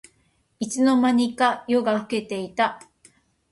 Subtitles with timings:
[0.59, 2.79] いつの間にか夜が更けていた